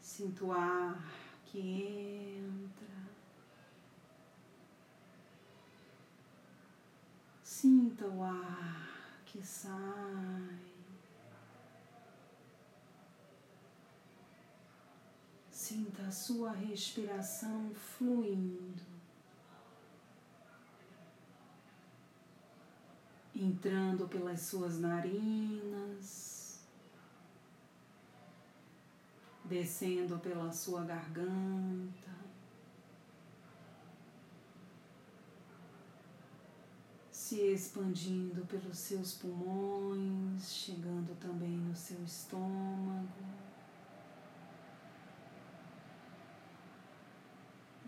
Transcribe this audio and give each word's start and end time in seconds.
Sinto 0.00 0.46
o 0.46 0.52
ar 0.52 1.02
que 1.46 2.38
entra. 2.38 2.86
Sinta 7.42 8.06
o 8.06 8.22
ar 8.22 9.24
que 9.26 9.42
sai. 9.42 10.75
Sinta 15.68 16.02
a 16.02 16.12
sua 16.12 16.52
respiração 16.52 17.74
fluindo, 17.74 18.84
entrando 23.34 24.06
pelas 24.06 24.42
suas 24.42 24.78
narinas, 24.78 26.60
descendo 29.44 30.20
pela 30.20 30.52
sua 30.52 30.84
garganta, 30.84 32.14
se 37.10 37.40
expandindo 37.40 38.46
pelos 38.46 38.78
seus 38.78 39.14
pulmões, 39.14 40.48
chegando 40.48 41.18
também 41.18 41.58
no 41.58 41.74
seu 41.74 42.00
estômago. 42.04 43.45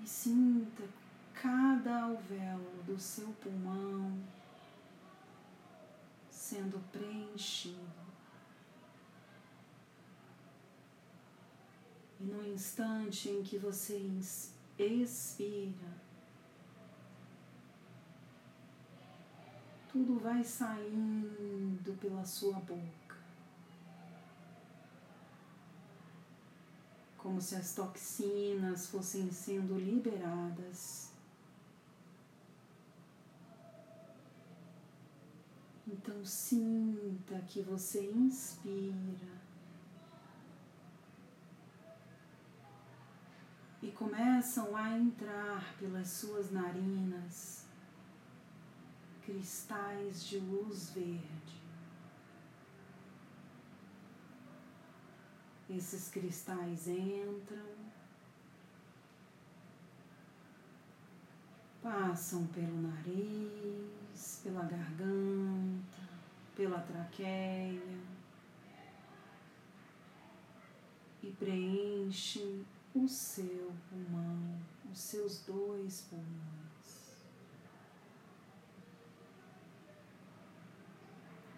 Sinta 0.09 0.85
cada 1.35 2.05
alvéolo 2.05 2.83
do 2.85 2.99
seu 2.99 3.29
pulmão 3.35 4.19
sendo 6.31 6.81
preenchido. 6.91 8.09
E 12.19 12.25
no 12.25 12.45
instante 12.49 13.29
em 13.29 13.43
que 13.43 13.59
você 13.59 13.97
expira, 14.79 15.93
tudo 19.93 20.19
vai 20.19 20.43
saindo 20.43 21.97
pela 22.01 22.25
sua 22.25 22.59
boca. 22.61 23.08
Como 27.29 27.43
se 27.43 27.57
as 27.57 27.75
toxinas 27.75 28.87
fossem 28.87 29.31
sendo 29.31 29.79
liberadas. 29.79 31.13
Então 35.87 36.25
sinta 36.25 37.39
que 37.47 37.61
você 37.61 38.11
inspira 38.11 39.37
e 43.83 43.91
começam 43.91 44.75
a 44.75 44.97
entrar 44.97 45.77
pelas 45.79 46.09
suas 46.09 46.51
narinas 46.51 47.67
cristais 49.23 50.25
de 50.25 50.39
luz 50.39 50.89
verde. 50.93 51.58
Esses 55.69 56.09
cristais 56.09 56.89
entram, 56.89 57.67
passam 61.83 62.47
pelo 62.47 62.81
nariz, 62.81 64.41
pela 64.43 64.63
garganta, 64.63 66.09
pela 66.57 66.81
traqueia. 66.81 67.99
E 71.23 71.31
preenchem 71.33 72.65
o 72.95 73.07
seu 73.07 73.71
pulmão, 73.91 74.59
os 74.91 74.99
seus 74.99 75.45
dois 75.45 76.07
pulmões. 76.09 77.19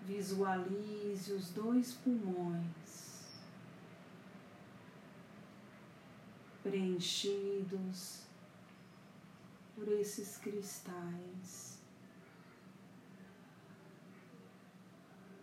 Visualize 0.04 1.32
os 1.32 1.50
dois 1.50 1.92
pulmões 1.92 3.09
preenchidos 6.70 8.20
por 9.74 9.88
esses 9.88 10.36
cristais 10.36 11.80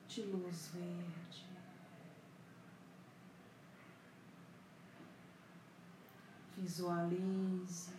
de 0.08 0.22
luz 0.22 0.70
verde. 0.74 1.46
Visualize 6.56 7.92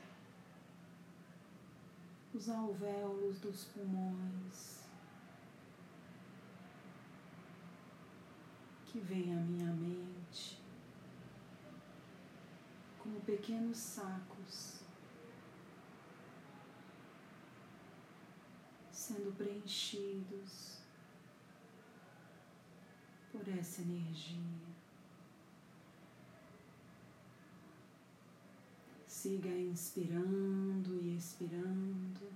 os 2.33 2.49
alvéolos 2.49 3.39
dos 3.41 3.65
pulmões 3.67 4.81
que 8.87 8.99
vem 9.01 9.35
à 9.35 9.41
minha 9.43 9.73
mente 9.75 10.58
pequenos 13.29 13.77
sacos 13.77 14.81
sendo 18.91 19.37
preenchidos 19.37 20.79
por 23.31 23.47
essa 23.47 23.83
energia. 23.83 24.67
Siga 29.07 29.51
inspirando 29.51 30.99
e 31.03 31.15
expirando 31.15 32.33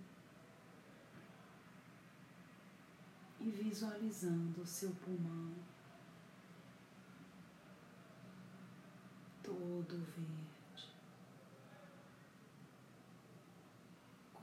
e 3.41 3.49
visualizando 3.49 4.61
o 4.61 4.67
seu 4.67 4.91
pulmão 4.97 5.55
todo 9.43 9.97
verde. 10.15 10.52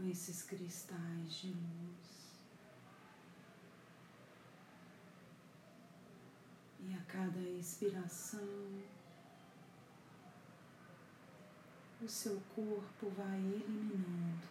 Esses 0.07 0.43
cristais 0.43 1.33
de 1.33 1.47
luz. 1.47 2.09
E 6.79 6.93
a 6.93 7.01
cada 7.03 7.39
expiração, 7.39 8.81
o 12.01 12.07
seu 12.07 12.39
corpo 12.55 13.09
vai 13.09 13.37
eliminando 13.37 14.47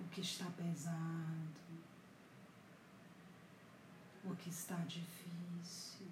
o 0.00 0.04
que 0.10 0.20
está 0.20 0.44
pesado, 0.50 1.62
o 4.24 4.36
que 4.36 4.50
está 4.50 4.76
difícil, 4.84 6.06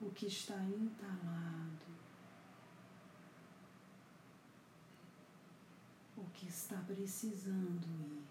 o 0.00 0.10
que 0.10 0.26
está 0.26 0.56
entalado. 0.62 1.92
Que 6.34 6.46
está 6.46 6.76
precisando 6.86 7.86
ir. 7.86 8.22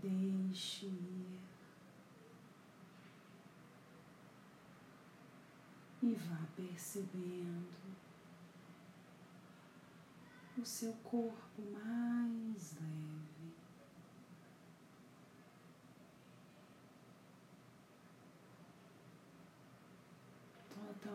Deixe 0.00 0.86
ir 0.86 1.38
e 6.02 6.14
vá 6.14 6.46
percebendo 6.56 7.66
o 10.56 10.64
seu 10.64 10.92
corpo 11.04 11.62
mais 11.72 12.76
leve. 12.80 13.17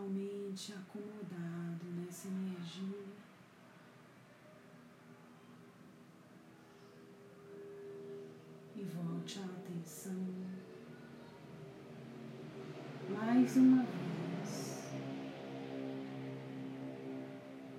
Totalmente 0.04 0.74
acomodado 0.74 1.86
nessa 1.96 2.28
energia. 2.28 3.06
E 8.76 8.84
volte 8.84 9.40
a 9.40 9.46
atenção 9.46 10.26
mais 13.10 13.56
uma 13.56 13.84
vez 13.84 14.92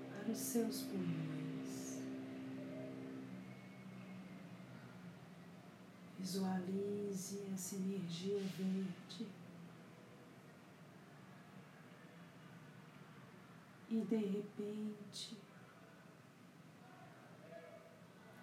para 0.08 0.32
os 0.32 0.38
seus 0.38 0.82
pulmões. 0.82 1.98
Visualize 6.18 7.42
essa 7.52 7.76
energia 7.76 8.38
verde. 8.56 9.43
E 13.88 14.00
de 14.00 14.16
repente, 14.16 15.36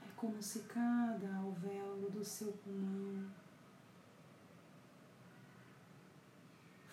é 0.04 0.12
como 0.16 0.42
se 0.42 0.60
cada 0.62 1.36
alvéolo 1.38 2.10
do 2.10 2.24
seu 2.24 2.52
pulmão 2.54 3.30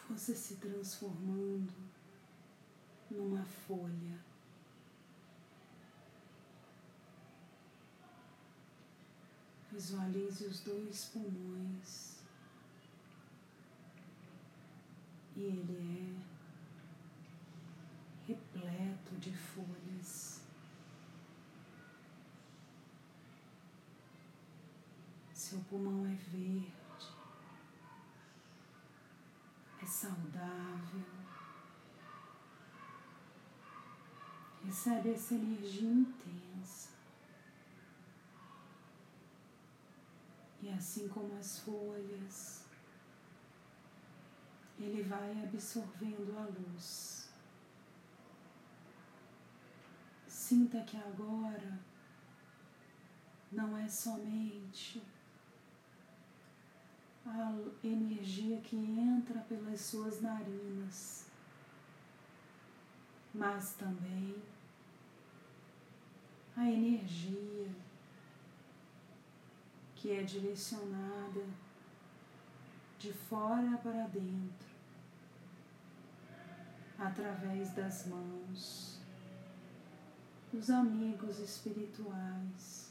fosse 0.08 0.34
se 0.34 0.56
transformando 0.56 1.74
numa 3.10 3.44
folha. 3.44 4.18
Visualize 9.70 10.44
os 10.46 10.60
dois 10.60 11.04
pulmões 11.06 12.18
e 15.36 15.42
ele 15.42 16.16
é 16.24 16.27
repleto 18.68 19.16
de 19.16 19.32
folhas. 19.32 20.42
Seu 25.32 25.60
pulmão 25.60 26.04
é 26.04 26.14
verde, 26.14 26.72
é 29.82 29.86
saudável, 29.86 31.04
recebe 34.62 35.10
essa 35.10 35.34
energia 35.34 35.88
intensa. 35.88 36.90
E 40.60 40.68
assim 40.68 41.08
como 41.08 41.34
as 41.38 41.60
folhas, 41.60 42.66
ele 44.78 45.02
vai 45.02 45.44
absorvendo 45.44 46.36
a 46.36 46.44
luz. 46.44 47.17
Sinta 50.48 50.80
que 50.80 50.96
agora 50.96 51.78
não 53.52 53.76
é 53.76 53.86
somente 53.86 55.02
a 57.26 57.52
energia 57.84 58.58
que 58.62 58.74
entra 58.74 59.40
pelas 59.42 59.78
suas 59.78 60.22
narinas, 60.22 61.26
mas 63.34 63.74
também 63.74 64.42
a 66.56 66.64
energia 66.64 67.68
que 69.96 70.12
é 70.12 70.22
direcionada 70.22 71.44
de 72.98 73.12
fora 73.12 73.76
para 73.82 74.06
dentro, 74.06 74.68
através 76.98 77.70
das 77.74 78.06
mãos 78.06 78.97
dos 80.52 80.70
amigos 80.70 81.38
espirituais 81.38 82.90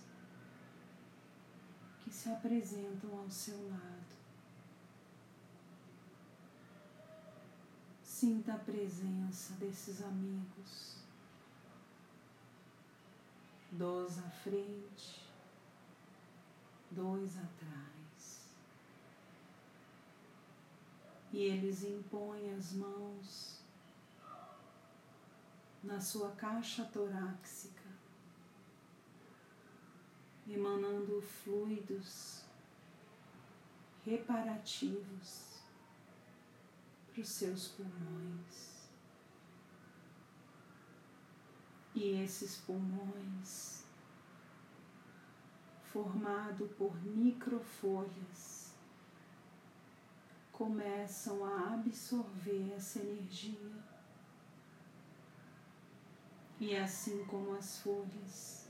que 2.00 2.12
se 2.12 2.30
apresentam 2.30 3.18
ao 3.20 3.30
seu 3.30 3.58
lado. 3.70 4.18
Sinta 8.04 8.54
a 8.54 8.60
presença 8.60 9.54
desses 9.56 10.02
amigos, 10.02 10.98
dos 13.72 14.18
à 14.20 14.30
frente, 14.30 15.24
dois 16.92 17.38
atrás. 17.38 18.48
E 21.32 21.40
eles 21.40 21.84
impõem 21.84 22.54
as 22.54 22.74
mãos 22.74 23.57
na 25.88 26.00
sua 26.00 26.32
caixa 26.32 26.84
torácica, 26.86 27.82
emanando 30.48 31.22
fluidos 31.22 32.44
reparativos 34.06 35.62
para 37.08 37.22
os 37.22 37.30
seus 37.30 37.70
pulmões. 37.70 38.78
E 41.96 42.22
esses 42.22 42.58
pulmões 42.58 43.88
formado 45.98 46.68
por 46.78 46.96
microfolhas, 47.04 48.72
começam 50.52 51.44
a 51.46 51.74
absorver 51.74 52.74
essa 52.76 53.00
energia. 53.00 53.97
E 56.60 56.76
assim 56.76 57.24
como 57.26 57.56
as 57.56 57.80
folhas 57.80 58.68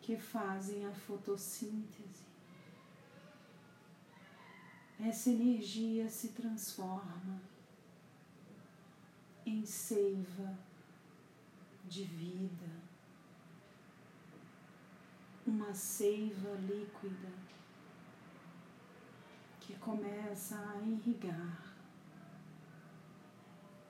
que 0.00 0.16
fazem 0.16 0.86
a 0.86 0.92
fotossíntese, 0.92 2.26
essa 5.00 5.30
energia 5.30 6.08
se 6.08 6.28
transforma 6.28 7.40
em 9.46 9.64
seiva 9.64 10.58
de 11.84 12.04
vida 12.04 12.88
uma 15.46 15.72
seiva 15.72 16.50
líquida 16.56 17.32
que 19.60 19.74
começa 19.76 20.58
a 20.58 20.82
irrigar 20.82 21.74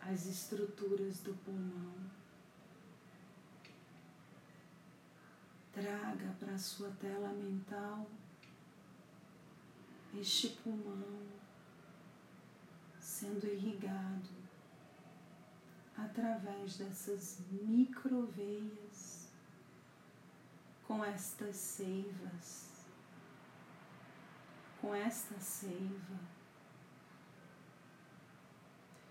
as 0.01 0.27
estruturas 0.27 1.21
do 1.21 1.35
pulmão. 1.45 2.18
Traga 5.81 6.35
para 6.41 6.55
a 6.55 6.59
sua 6.59 6.91
tela 7.01 7.29
mental 7.29 8.05
este 10.13 10.49
pulmão 10.49 11.23
sendo 12.99 13.47
irrigado 13.47 14.29
através 15.97 16.79
dessas 16.79 17.39
microveias 17.53 19.29
com 20.85 21.05
estas 21.05 21.55
seivas, 21.55 22.85
com 24.81 24.93
esta 24.93 25.39
seiva, 25.39 26.19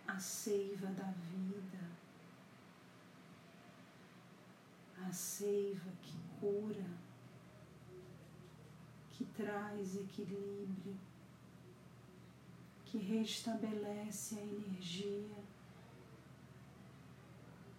a 0.06 0.20
seiva 0.20 0.88
da 0.88 1.12
vida, 1.32 2.07
a 5.08 5.12
seiva 5.12 5.90
que 6.02 6.18
cura, 6.40 6.86
que 9.12 9.24
traz 9.26 9.96
equilíbrio, 9.96 10.98
que 12.86 12.98
restabelece 12.98 14.38
a 14.38 14.42
energia, 14.42 15.38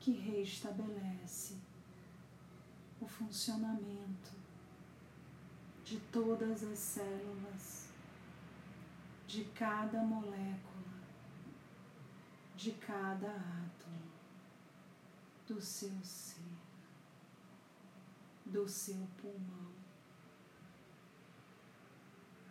que 0.00 0.12
restabelece 0.12 1.56
o 3.00 3.06
funcionamento 3.06 4.32
de 5.85 6.00
todas 6.12 6.62
as 6.64 6.78
células, 6.78 7.88
de 9.26 9.44
cada 9.44 10.02
molécula, 10.02 10.78
de 12.56 12.73
cada 12.73 13.30
átomo 13.30 14.08
do 15.47 15.61
seu 15.61 16.02
ser, 16.02 16.67
do 18.52 18.69
seu 18.69 19.07
pulmão. 19.21 19.73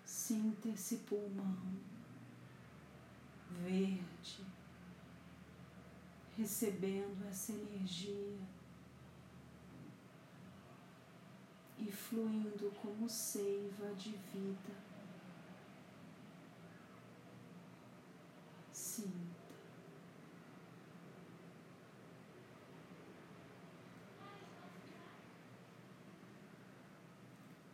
Sinta 0.06 0.70
esse 0.70 0.98
pulmão 0.98 1.58
verde, 3.63 4.46
recebendo 6.38 7.25
essa 7.27 7.51
energia 7.51 8.38
e 11.80 11.92
fluindo 11.92 12.72
como 12.82 13.08
seiva 13.08 13.94
de 13.96 14.12
vida. 14.34 14.88
Sinta. 18.72 19.38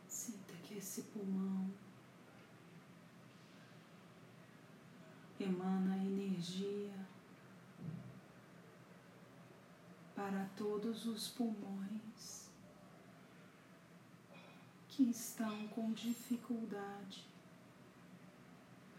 Sinta 0.06 0.54
que 0.62 0.74
esse 0.94 1.02
pulmão 1.02 1.68
emana 5.40 5.96
energia 5.96 6.94
para 10.14 10.48
todos 10.56 11.04
os 11.06 11.30
pulmões 11.30 12.48
que 14.88 15.10
estão 15.10 15.66
com 15.66 15.92
dificuldade 15.92 17.26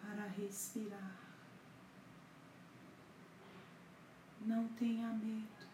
para 0.02 0.28
respirar. 0.28 1.18
Não 4.42 4.68
tenha 4.68 5.14
medo. 5.14 5.66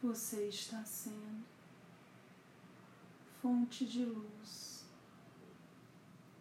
Você 0.00 0.46
está 0.46 0.84
sendo 0.84 1.59
fonte 3.40 3.86
de 3.86 4.04
luz 4.04 4.84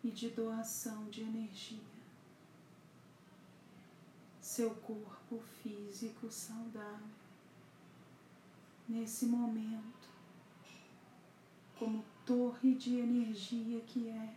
e 0.03 0.11
de 0.11 0.29
doação 0.29 1.09
de 1.09 1.21
energia. 1.21 1.79
Seu 4.41 4.71
corpo 4.71 5.39
físico 5.61 6.29
saudável, 6.29 7.07
nesse 8.87 9.25
momento, 9.25 10.09
como 11.77 12.03
torre 12.25 12.75
de 12.75 12.97
energia 12.97 13.79
que 13.81 14.09
é, 14.09 14.35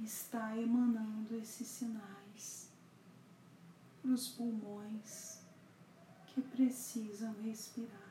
está 0.00 0.56
emanando 0.56 1.36
esses 1.36 1.68
sinais 1.68 2.68
para 4.02 4.10
os 4.10 4.28
pulmões 4.28 5.40
que 6.26 6.40
precisam 6.40 7.34
respirar. 7.42 8.09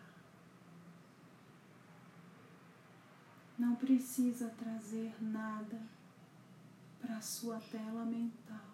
Não 3.60 3.76
precisa 3.76 4.50
trazer 4.58 5.14
nada 5.22 5.80
para 7.00 7.18
a 7.18 7.22
sua 7.22 7.60
tela 7.60 8.06
mental, 8.06 8.74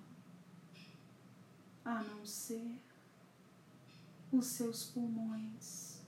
a 1.83 2.01
não 2.03 2.25
ser 2.25 2.79
os 4.31 4.45
seus 4.45 4.85
pulmões 4.85 6.01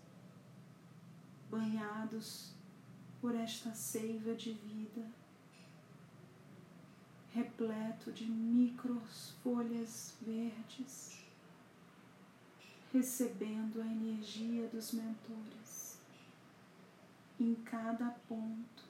banhados 1.49 2.53
por 3.19 3.35
esta 3.35 3.73
seiva 3.73 4.33
de 4.33 4.53
vida 4.53 5.05
repleto 7.37 8.11
de 8.11 8.25
micros 8.25 9.35
folhas 9.43 10.15
verdes, 10.21 11.19
recebendo 12.91 13.79
a 13.79 13.85
energia 13.85 14.67
dos 14.69 14.91
mentores. 14.91 15.86
Em 17.39 17.55
cada 17.55 18.09
ponto, 18.27 18.83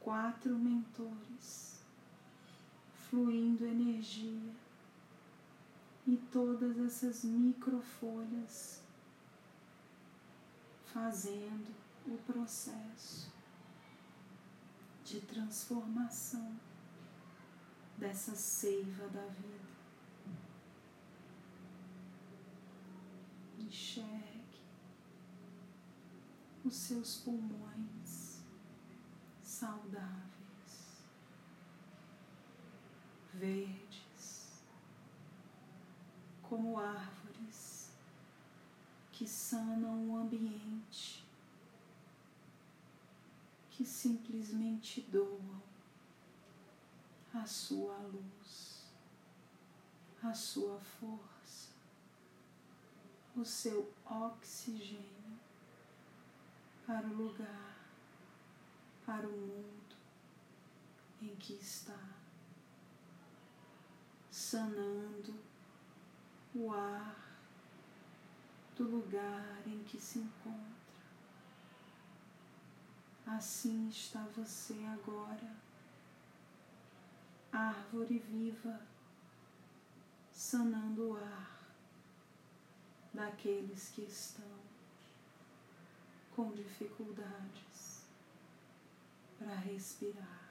quatro 0.00 0.56
mentores, 0.56 1.84
fluindo 2.94 3.66
energia, 3.66 4.54
e 6.06 6.16
todas 6.16 6.78
essas 6.78 7.24
microfolhas 7.24 8.80
fazendo 10.84 11.74
o 12.06 12.16
processo 12.18 13.30
de 15.04 15.20
transformação 15.20 16.56
dessa 17.98 18.36
seiva 18.36 19.08
da 19.08 19.26
vida. 19.26 19.66
Enxergue 23.58 24.35
os 26.66 26.74
seus 26.74 27.18
pulmões 27.18 28.40
saudáveis, 29.40 31.04
verdes, 33.32 34.64
como 36.42 36.76
árvores 36.76 37.92
que 39.12 39.28
sanam 39.28 40.10
o 40.10 40.16
ambiente, 40.16 41.24
que 43.70 43.84
simplesmente 43.84 45.02
doam 45.02 45.62
a 47.32 47.46
sua 47.46 47.96
luz, 47.98 48.84
a 50.20 50.34
sua 50.34 50.80
força, 50.80 51.70
o 53.36 53.44
seu 53.44 53.92
oxigênio 54.04 55.16
para 56.86 57.06
o 57.06 57.14
lugar, 57.14 57.76
para 59.04 59.26
o 59.26 59.32
mundo 59.32 59.96
em 61.20 61.34
que 61.36 61.54
está, 61.54 61.98
sanando 64.30 65.34
o 66.54 66.72
ar 66.72 67.16
do 68.76 68.84
lugar 68.84 69.62
em 69.66 69.82
que 69.84 69.98
se 69.98 70.20
encontra. 70.20 70.76
Assim 73.26 73.88
está 73.88 74.24
você 74.36 74.74
agora 74.84 75.66
árvore 77.56 78.18
viva, 78.18 78.80
sanando 80.32 81.10
o 81.10 81.16
ar 81.16 81.74
daqueles 83.12 83.88
que 83.90 84.02
estão 84.02 84.44
com 86.36 86.52
dificuldades 86.52 88.04
para 89.38 89.56
respirar. 89.56 90.46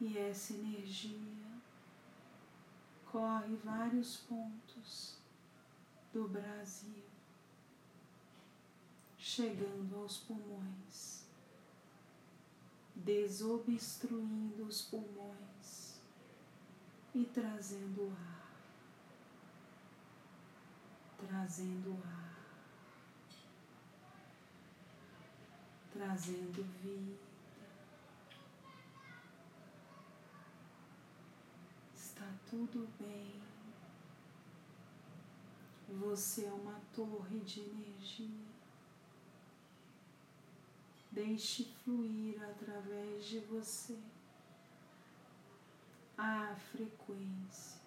E 0.00 0.18
essa 0.18 0.54
energia 0.54 1.52
corre 3.12 3.54
vários 3.62 4.16
pontos 4.16 5.18
do 6.12 6.26
Brasil, 6.26 7.04
chegando 9.16 9.94
aos 9.96 10.18
pulmões 10.18 11.22
desobstruindo 13.04 14.64
os 14.64 14.82
pulmões 14.82 16.00
e 17.14 17.24
trazendo 17.24 18.10
ar, 18.10 18.52
trazendo 21.18 21.98
ar, 22.04 22.31
trazendo 26.02 26.64
vida. 26.82 27.16
Está 31.94 32.26
tudo 32.50 32.88
bem. 32.98 33.40
Você 36.00 36.46
é 36.46 36.52
uma 36.52 36.80
torre 36.92 37.38
de 37.40 37.60
energia. 37.60 38.52
Deixe 41.12 41.64
fluir 41.84 42.42
através 42.42 43.26
de 43.26 43.38
você 43.40 43.96
a 46.18 46.56
frequência 46.72 47.80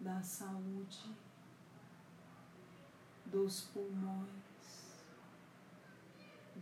da 0.00 0.20
saúde 0.20 1.14
dos 3.24 3.62
pulmões, 3.62 4.51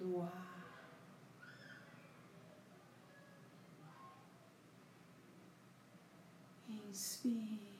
do 0.00 0.22
ar. 0.22 0.50
Inspire. 6.68 7.70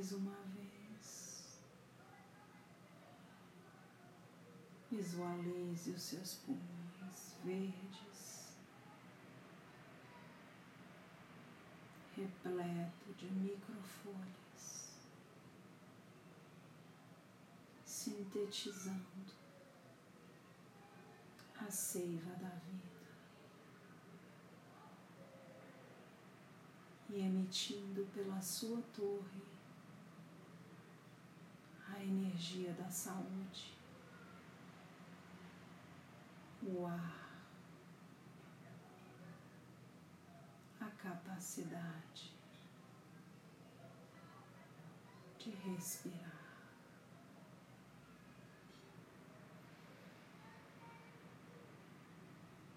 mais 0.00 0.12
uma 0.12 0.36
vez. 0.54 1.60
Visualize 4.90 5.90
os 5.90 6.02
seus 6.02 6.34
pulmões 6.34 7.34
verdes, 7.44 8.29
repleto 12.20 13.12
de 13.16 13.26
microfolhas, 13.26 14.98
sintetizando 17.84 19.32
a 21.60 21.70
seiva 21.70 22.34
da 22.36 22.48
vida. 22.48 22.90
e 27.12 27.20
emitindo 27.22 28.06
pela 28.14 28.40
sua 28.40 28.80
torre 28.94 29.42
a 31.88 32.00
energia 32.04 32.72
da 32.72 32.88
saúde, 32.88 33.76
o 36.62 36.86
ar, 36.86 37.29
capacidade 41.02 42.32
de 45.38 45.50
respirar. 45.50 46.40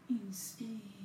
Inspire. 0.09 1.03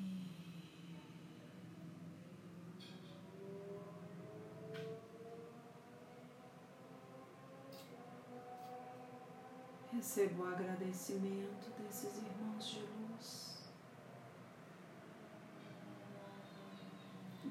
Recebo 9.90 10.44
o 10.44 10.46
agradecimento 10.46 11.70
desses 11.78 12.18
irmãos 12.18 12.68
de 12.68 12.80
luz. 12.80 13.47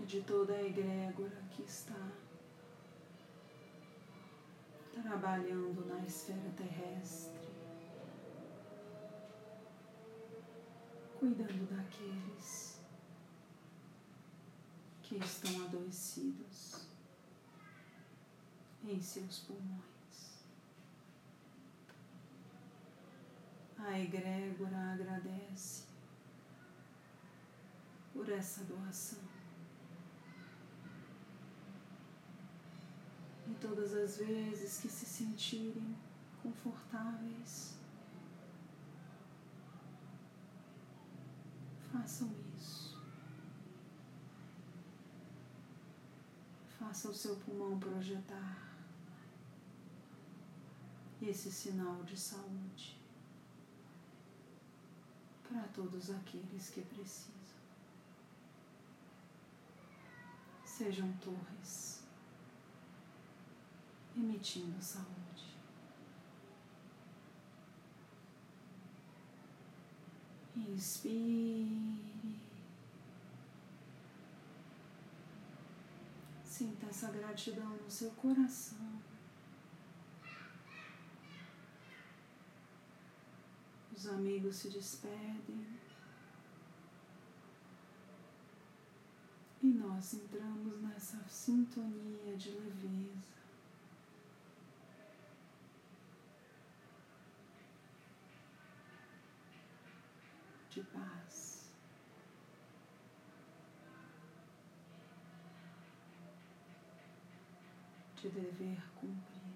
De 0.07 0.21
toda 0.21 0.53
a 0.53 0.63
egrégora 0.63 1.43
que 1.51 1.63
está 1.63 2.11
trabalhando 4.93 5.85
na 5.85 5.99
esfera 6.05 6.49
terrestre, 6.55 7.49
cuidando 11.19 11.69
daqueles 11.69 12.79
que 15.03 15.17
estão 15.17 15.65
adoecidos 15.65 16.87
em 18.85 19.01
seus 19.01 19.39
pulmões. 19.39 20.45
A 23.77 23.99
egrégora 23.99 24.93
agradece 24.93 25.83
por 28.13 28.29
essa 28.29 28.63
doação. 28.63 29.27
E 33.46 33.46
todas 33.59 33.93
as 33.93 34.17
vezes 34.17 34.79
que 34.79 34.89
se 34.89 35.05
sentirem 35.05 35.95
confortáveis, 36.41 37.77
façam 41.91 42.29
isso. 42.55 42.97
Faça 46.79 47.09
o 47.09 47.13
seu 47.13 47.35
pulmão 47.37 47.79
projetar 47.79 48.67
esse 51.21 51.51
sinal 51.51 52.03
de 52.03 52.17
saúde 52.17 52.97
para 55.47 55.63
todos 55.69 56.09
aqueles 56.11 56.69
que 56.69 56.81
precisam. 56.81 57.35
Sejam 60.65 61.11
torres, 61.13 61.96
emitindo 64.17 64.81
saúde. 64.81 65.55
Inspire. 70.55 72.37
Sinta 76.43 76.87
essa 76.87 77.11
gratidão 77.11 77.77
no 77.77 77.89
seu 77.89 78.09
coração. 78.11 79.01
Os 83.95 84.07
amigos 84.07 84.55
se 84.55 84.69
despedem 84.69 85.65
e 89.61 89.67
nós 89.67 90.13
entramos 90.13 90.81
nessa 90.81 91.23
sintonia 91.27 92.35
de 92.37 92.51
leveza. 92.51 93.36
De 100.77 100.83
paz. 100.83 101.73
De 108.21 108.29
dever 108.29 108.79
cumprido. 108.93 109.47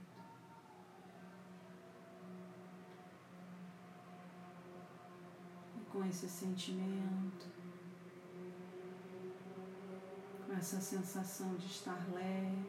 com 5.91 6.03
esse 6.05 6.27
sentimento, 6.27 7.47
com 10.47 10.53
essa 10.53 10.81
sensação 10.81 11.53
de 11.55 11.67
estar 11.67 12.01
leve, 12.13 12.65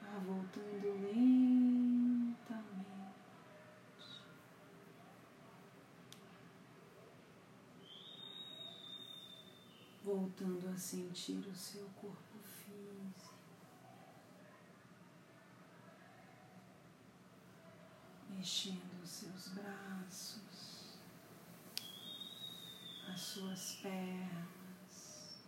vá 0.00 0.18
voltando 0.20 1.02
lentamente. 1.02 1.44
Voltando 10.24 10.70
a 10.70 10.76
sentir 10.78 11.46
o 11.46 11.54
seu 11.54 11.84
corpo 12.00 12.38
físico. 12.42 13.34
Mexendo 18.30 19.04
seus 19.04 19.48
braços, 19.48 20.96
as 23.06 23.20
suas 23.20 23.74
pernas, 23.82 25.42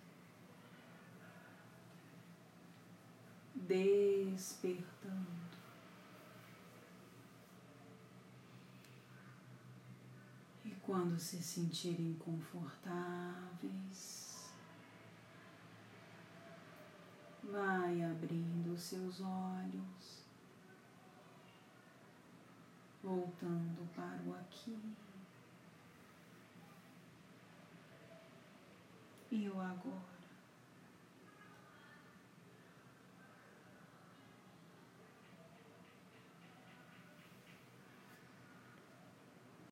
despertando. 3.55 5.57
E 10.67 10.71
quando 10.83 11.19
se 11.19 11.43
sentirem 11.43 12.12
confortáveis, 12.19 14.26
vai 17.51 18.03
abrindo 18.03 18.73
os 18.75 18.83
seus 18.83 19.21
olhos 19.21 20.25
voltando 23.03 23.89
para 23.95 24.21
o 24.27 24.35
aqui 24.35 24.77
e 29.31 29.49
o 29.49 29.61
agora. 29.61 30.15